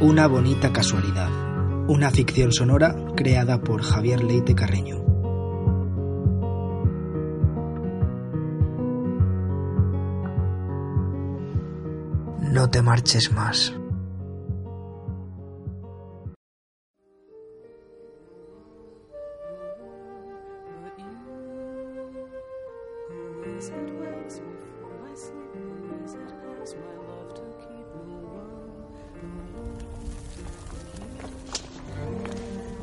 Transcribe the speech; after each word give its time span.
Una 0.00 0.26
bonita 0.26 0.72
casualidad. 0.72 1.28
Una 1.86 2.10
ficción 2.10 2.52
sonora 2.52 2.96
creada 3.14 3.60
por 3.60 3.82
Javier 3.82 4.24
Leite 4.24 4.54
Carreño. 4.54 5.04
No 12.40 12.70
te 12.70 12.80
marches 12.80 13.30
más. 13.30 13.74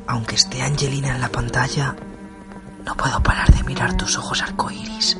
Aunque 0.08 0.36
esté 0.36 0.62
Angelina 0.62 1.14
en 1.14 1.20
la 1.20 1.28
pantalla, 1.28 1.94
no 2.84 2.96
puedo 2.96 3.22
parar 3.22 3.54
de 3.54 3.62
mirar 3.62 3.94
tus 3.94 4.16
ojos 4.16 4.42
arcoíris. 4.42 5.18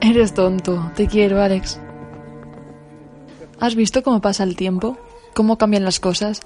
Eres 0.00 0.32
tonto. 0.34 0.92
Te 0.94 1.08
quiero, 1.08 1.42
Alex. 1.42 1.80
¿Has 3.58 3.74
visto 3.74 4.04
cómo 4.04 4.20
pasa 4.20 4.44
el 4.44 4.54
tiempo? 4.54 4.96
¿Cómo 5.34 5.58
cambian 5.58 5.84
las 5.84 5.98
cosas? 5.98 6.42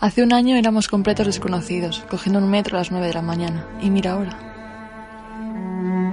Hace 0.00 0.24
un 0.24 0.32
año 0.32 0.56
éramos 0.56 0.88
completos 0.88 1.26
desconocidos, 1.26 2.04
cogiendo 2.10 2.40
un 2.40 2.50
metro 2.50 2.76
a 2.76 2.80
las 2.80 2.90
nueve 2.90 3.06
de 3.06 3.14
la 3.14 3.22
mañana. 3.22 3.68
Y 3.80 3.88
mira 3.90 4.14
ahora. 4.14 4.36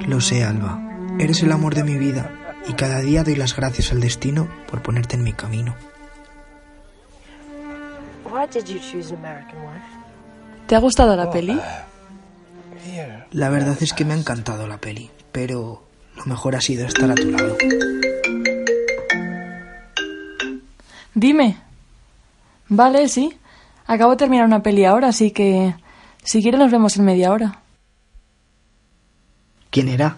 Lo 0.08 0.22
sé, 0.22 0.44
Alba. 0.44 0.80
Eres 1.18 1.42
el 1.42 1.52
amor 1.52 1.74
de 1.74 1.84
mi 1.84 1.98
vida 1.98 2.32
y 2.68 2.74
cada 2.74 3.00
día 3.00 3.24
doy 3.24 3.36
las 3.36 3.56
gracias 3.56 3.92
al 3.92 4.00
destino 4.00 4.48
por 4.70 4.84
ponerte 4.84 5.16
en 5.16 5.24
mi 5.24 5.34
camino. 5.34 5.74
Why 8.32 8.46
did 8.46 8.66
you 8.66 8.80
choose 8.80 9.12
an 9.12 9.26
American 9.26 9.60
wife? 9.64 9.99
¿Te 10.70 10.76
ha 10.76 10.80
gustado 10.80 11.16
la 11.16 11.32
peli? 11.32 11.60
La 13.32 13.50
verdad 13.50 13.76
es 13.82 13.92
que 13.92 14.06
me 14.06 14.14
ha 14.14 14.18
encantado 14.18 14.68
la 14.68 14.78
peli, 14.78 15.10
pero 15.32 15.82
lo 16.16 16.26
mejor 16.26 16.56
ha 16.56 16.62
sido 16.62 16.86
estar 16.86 17.10
a 17.10 17.16
tu 17.16 17.32
lado. 17.32 17.58
Dime. 21.16 21.58
Vale, 22.68 23.10
sí. 23.10 23.36
Acabo 23.88 24.12
de 24.12 24.18
terminar 24.18 24.46
una 24.46 24.62
peli 24.62 24.86
ahora, 24.86 25.08
así 25.08 25.32
que... 25.32 25.74
Si 26.24 26.40
quieres 26.44 26.60
nos 26.60 26.72
vemos 26.72 26.96
en 26.98 27.06
media 27.06 27.32
hora. 27.32 27.62
¿Quién 29.72 29.88
era? 29.88 30.18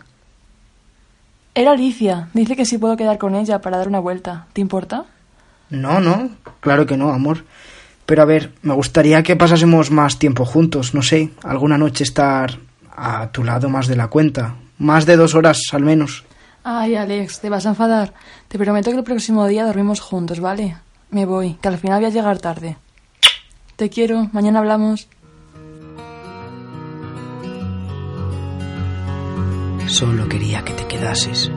Era 1.55 1.71
Alicia. 1.71 2.27
Dice 2.33 2.58
que 2.58 2.65
sí 2.65 2.77
puedo 2.77 2.97
quedar 2.97 3.17
con 3.17 3.36
ella 3.36 3.61
para 3.61 3.77
dar 3.77 3.88
una 3.88 3.99
vuelta. 3.99 4.47
¿Te 4.52 4.59
importa? 4.59 5.05
No, 5.69 6.02
no, 6.02 6.30
claro 6.59 6.86
que 6.86 6.97
no, 6.97 7.13
amor. 7.13 7.45
Pero 8.05 8.21
a 8.21 8.26
ver, 8.26 8.53
me 8.61 8.73
gustaría 8.73 9.23
que 9.23 9.36
pasásemos 9.36 9.92
más 9.92 10.20
tiempo 10.20 10.45
juntos, 10.45 10.93
no 10.93 11.02
sé, 11.02 11.31
alguna 11.43 11.77
noche 11.77 12.03
estar 12.03 12.59
a 12.95 13.31
tu 13.31 13.43
lado 13.43 13.70
más 13.70 13.87
de 13.87 13.95
la 13.95 14.08
cuenta, 14.08 14.55
más 14.77 15.05
de 15.05 15.15
dos 15.15 15.36
horas 15.36 15.61
al 15.71 15.83
menos. 15.83 16.26
Ay, 16.64 16.95
Alex, 16.95 17.39
te 17.39 17.49
vas 17.49 17.65
a 17.65 17.70
enfadar. 17.70 18.14
Te 18.48 18.59
prometo 18.59 18.92
que 18.92 18.98
el 18.98 19.03
próximo 19.03 19.48
día 19.48 19.65
dormimos 19.65 19.99
juntos, 19.99 20.39
¿vale? 20.39 20.77
Me 21.09 21.26
voy, 21.26 21.55
que 21.55 21.67
al 21.67 21.77
final 21.77 21.99
voy 21.99 22.05
a 22.09 22.14
llegar 22.14 22.37
tarde. 22.39 22.77
Te 23.76 23.89
quiero, 23.89 24.30
mañana 24.31 24.59
hablamos. 24.59 25.08
Solo 29.87 30.30
quería 30.30 30.64
que 30.64 30.73
te 30.73 30.86
quedases. 30.86 31.52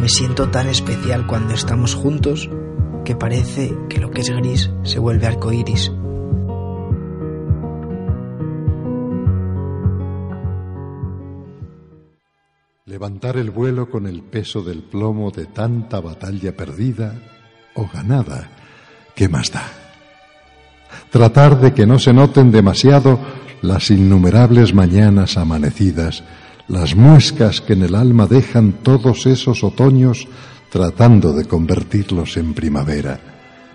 Me 0.00 0.08
siento 0.08 0.48
tan 0.48 0.68
especial 0.68 1.26
cuando 1.26 1.54
estamos 1.54 1.94
juntos 1.94 2.48
que 3.06 3.14
parece 3.14 3.72
que 3.88 4.00
lo 4.00 4.10
que 4.10 4.20
es 4.20 4.30
gris 4.30 4.68
se 4.82 4.98
vuelve 4.98 5.28
arcoíris. 5.28 5.92
Levantar 12.84 13.36
el 13.36 13.52
vuelo 13.52 13.88
con 13.88 14.08
el 14.08 14.22
peso 14.22 14.60
del 14.60 14.82
plomo 14.82 15.30
de 15.30 15.46
tanta 15.46 16.00
batalla 16.00 16.56
perdida 16.56 17.14
o 17.76 17.88
ganada, 17.94 18.50
¿qué 19.14 19.28
más 19.28 19.52
da? 19.52 19.62
Tratar 21.10 21.60
de 21.60 21.72
que 21.74 21.86
no 21.86 22.00
se 22.00 22.12
noten 22.12 22.50
demasiado 22.50 23.20
las 23.62 23.88
innumerables 23.92 24.74
mañanas 24.74 25.36
amanecidas, 25.36 26.24
las 26.66 26.96
muescas 26.96 27.60
que 27.60 27.74
en 27.74 27.82
el 27.82 27.94
alma 27.94 28.26
dejan 28.26 28.72
todos 28.72 29.26
esos 29.26 29.62
otoños 29.62 30.26
tratando 30.70 31.32
de 31.32 31.44
convertirlos 31.44 32.36
en 32.36 32.54
primavera, 32.54 33.18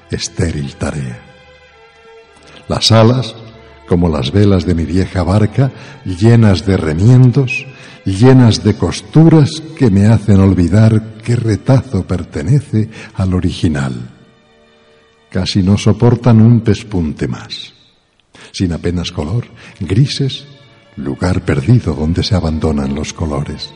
estéril 0.09 0.75
tarea. 0.75 1.19
Las 2.68 2.91
alas, 2.91 3.35
como 3.88 4.09
las 4.09 4.31
velas 4.31 4.66
de 4.66 4.75
mi 4.75 4.85
vieja 4.85 5.24
barca, 5.24 5.72
llenas 6.06 6.66
de 6.66 6.78
remiendos, 6.78 7.66
llenas 8.06 8.63
de 8.63 8.75
costuras 8.75 9.62
que 9.78 9.90
me 9.90 10.07
hacen 10.07 10.40
olvidar 10.40 11.16
qué 11.24 11.35
retazo 11.35 12.06
pertenece 12.06 12.90
al 13.16 13.34
original. 13.34 13.94
Casi 15.30 15.63
no 15.63 15.78
soportan 15.78 16.41
un 16.41 16.62
pespunte 16.62 17.28
más. 17.28 17.74
Sin 18.51 18.74
apenas 18.74 19.12
color, 19.12 19.46
grises, 19.80 20.46
lugar 20.97 21.41
perdido 21.46 21.94
donde 21.94 22.24
se 22.24 22.35
abandonan 22.35 22.94
los 22.96 23.13
colores. 23.13 23.72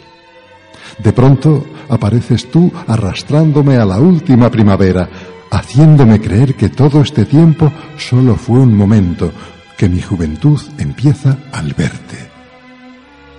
De 0.97 1.11
pronto 1.11 1.65
apareces 1.89 2.49
tú 2.49 2.71
arrastrándome 2.87 3.77
a 3.77 3.85
la 3.85 3.99
última 3.99 4.49
primavera, 4.49 5.09
haciéndome 5.51 6.19
creer 6.21 6.55
que 6.55 6.69
todo 6.69 7.01
este 7.01 7.25
tiempo 7.25 7.71
solo 7.97 8.35
fue 8.35 8.59
un 8.59 8.75
momento, 8.75 9.31
que 9.77 9.89
mi 9.89 10.01
juventud 10.01 10.59
empieza 10.77 11.37
al 11.51 11.73
verte. 11.73 12.17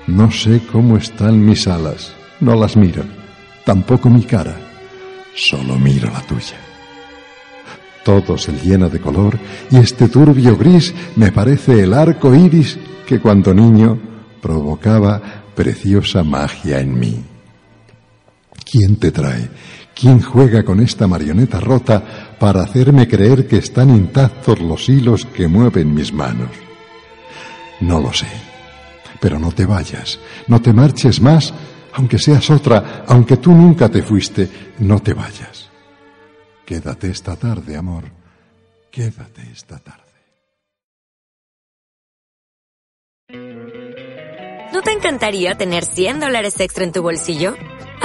No 0.06 0.30
sé 0.30 0.60
cómo 0.70 0.96
están 0.96 1.44
mis 1.44 1.66
alas, 1.66 2.14
no 2.40 2.54
las 2.54 2.76
miro, 2.76 3.02
tampoco 3.64 4.08
mi 4.08 4.22
cara, 4.22 4.56
solo 5.34 5.76
miro 5.76 6.10
la 6.12 6.20
tuya. 6.20 6.56
Todo 8.04 8.38
se 8.38 8.52
llena 8.52 8.88
de 8.88 9.00
color 9.00 9.36
y 9.70 9.78
este 9.78 10.08
turbio 10.08 10.56
gris 10.56 10.94
me 11.16 11.32
parece 11.32 11.82
el 11.82 11.92
arco 11.92 12.32
iris 12.34 12.78
que 13.04 13.18
cuando 13.18 13.52
niño 13.52 13.98
provocaba 14.40 15.20
preciosa 15.56 16.22
magia 16.22 16.78
en 16.78 16.96
mí. 16.96 17.35
¿Quién 18.76 18.97
te 18.97 19.10
trae? 19.10 19.48
¿Quién 19.94 20.20
juega 20.20 20.62
con 20.62 20.81
esta 20.81 21.06
marioneta 21.06 21.59
rota 21.60 22.37
para 22.38 22.62
hacerme 22.62 23.09
creer 23.09 23.47
que 23.47 23.56
están 23.56 23.88
intactos 23.88 24.60
los 24.60 24.91
hilos 24.91 25.25
que 25.25 25.48
mueven 25.48 25.94
mis 25.94 26.12
manos? 26.12 26.50
No 27.81 27.98
lo 28.00 28.12
sé. 28.12 28.26
Pero 29.19 29.38
no 29.38 29.50
te 29.50 29.65
vayas, 29.65 30.20
no 30.47 30.60
te 30.60 30.75
marches 30.75 31.22
más, 31.22 31.54
aunque 31.94 32.19
seas 32.19 32.50
otra, 32.50 33.04
aunque 33.09 33.39
tú 33.39 33.53
nunca 33.53 33.89
te 33.89 34.03
fuiste, 34.03 34.47
no 34.80 35.00
te 35.00 35.15
vayas. 35.15 35.71
Quédate 36.66 37.10
esta 37.10 37.34
tarde, 37.36 37.78
amor. 37.78 38.04
Quédate 38.91 39.41
esta 39.50 39.78
tarde. 39.78 40.03
¿No 44.71 44.83
te 44.83 44.92
encantaría 44.92 45.54
tener 45.54 45.86
100 45.86 46.21
dólares 46.21 46.60
extra 46.60 46.84
en 46.84 46.92
tu 46.92 47.00
bolsillo? 47.00 47.54